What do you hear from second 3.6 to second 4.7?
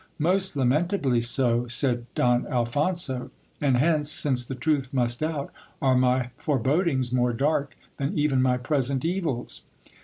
and hence, since the